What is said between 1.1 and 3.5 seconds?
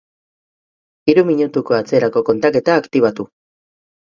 Hiru minutuko atzerako kontaketa aktibatu.